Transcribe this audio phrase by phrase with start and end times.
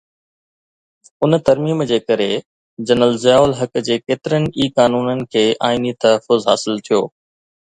[1.25, 2.29] ان ترميم جي ڪري
[2.91, 7.03] جنرل ضياءُ الحق جي ڪيترن ئي قانونن کي آئيني تحفظ حاصل ٿيو.